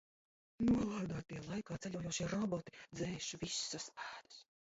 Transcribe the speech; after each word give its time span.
Nolādētie 0.69 1.41
laikā 1.49 1.77
ceļojošie 1.83 2.31
roboti 2.33 2.75
dzēš 3.01 3.29
visas 3.45 3.89
pēdas. 4.01 4.43